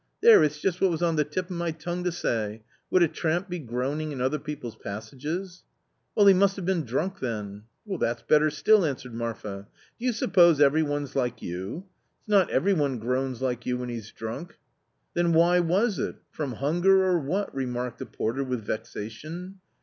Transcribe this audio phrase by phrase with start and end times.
[0.23, 2.63] There, it's just what was on the tip of my tongue to say!
[2.89, 5.61] Would a tramp be groaning in other people's passages?""
[6.15, 7.65] Weil, he must have been drunk then.""
[7.99, 9.67] That's better still!" answered Marfa;"
[9.99, 11.83] do you suppose every one's like vou?
[12.21, 14.57] it's not every one groans like you when he's drunk?""
[15.13, 19.59] Then why was it— from hunger or what?" remarked the porter with vexation.